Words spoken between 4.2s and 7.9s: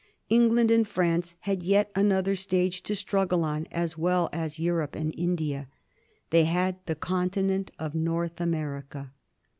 as Europe and India. They had the continent